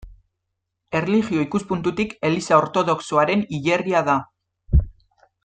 Erlijio 0.99 1.43
ikuspuntutik 1.45 2.15
Eliza 2.31 2.59
Ortodoxoaren 2.63 3.45
hilerria 3.59 4.03
da. 4.11 4.19